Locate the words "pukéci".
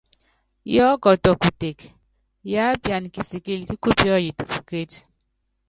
4.49-4.99